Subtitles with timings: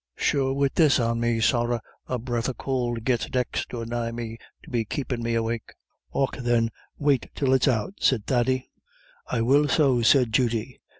[0.15, 4.39] Sure wid this on me sorra a breath of could gits next or nigh me
[4.63, 5.73] to be keepin' me awake."
[6.11, 8.71] "Och thin, wait till it's out," said Thady.
[9.27, 10.81] "I will so," said Judy.